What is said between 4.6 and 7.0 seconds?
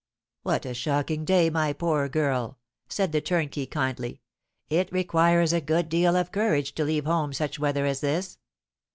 "It requires a good deal of courage to